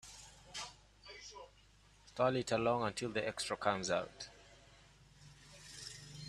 [2.07, 4.29] Stall it along until the extra comes out.